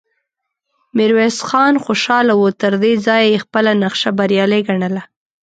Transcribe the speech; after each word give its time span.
ميرويس 0.95 1.37
خان 1.49 1.75
خوشاله 1.85 2.33
و، 2.37 2.43
تر 2.61 2.73
دې 2.81 2.93
ځايه 3.05 3.27
يې 3.33 3.43
خپله 3.45 3.71
نخشه 3.83 4.09
بريالی 4.19 4.61
ګڼله، 4.67 5.03